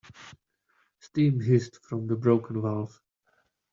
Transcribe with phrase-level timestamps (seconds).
[0.99, 2.99] Steam hissed from the broken valve.